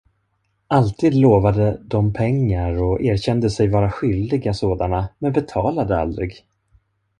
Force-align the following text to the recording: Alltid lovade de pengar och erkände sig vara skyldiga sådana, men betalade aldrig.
Alltid 0.67 1.13
lovade 1.15 1.81
de 1.83 2.13
pengar 2.13 2.83
och 2.83 3.01
erkände 3.01 3.49
sig 3.49 3.67
vara 3.69 3.91
skyldiga 3.91 4.53
sådana, 4.53 5.09
men 5.19 5.33
betalade 5.33 5.99
aldrig. 5.99 6.45